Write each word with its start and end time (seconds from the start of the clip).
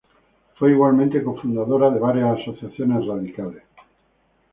Fue 0.57 0.71
igualmente 0.71 1.21
cofundadora 1.23 1.91
de 1.91 1.99
varias 1.99 2.39
asociaciones 2.39 3.05
radicales. 3.05 3.61